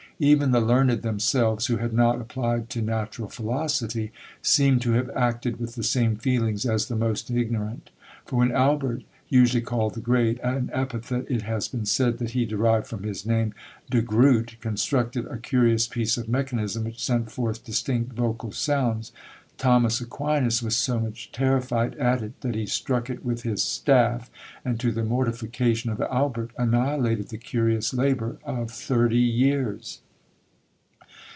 [0.23, 4.11] Even the learned themselves, who had not applied to natural philosophy,
[4.43, 7.89] seem to have acted with the same feelings as the most ignorant;
[8.23, 12.45] for when Albert, usually called the Great, an epithet it has been said that he
[12.45, 13.55] derived from his name
[13.89, 19.11] De Groot, constructed a curious piece of mechanism, which sent forth distinct vocal sounds,
[19.57, 24.29] Thomas Aquinas was so much terrified at it, that he struck it with his staff,
[24.63, 29.99] and, to the mortification of Albert, annihilated the curious labour of thirty years!